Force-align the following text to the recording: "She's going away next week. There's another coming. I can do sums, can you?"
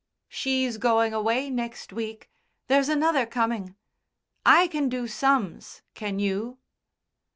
"She's 0.29 0.79
going 0.79 1.13
away 1.13 1.51
next 1.51 1.93
week. 1.93 2.31
There's 2.65 2.89
another 2.89 3.27
coming. 3.27 3.75
I 4.43 4.65
can 4.67 4.89
do 4.89 5.05
sums, 5.07 5.83
can 5.93 6.17
you?" 6.17 6.57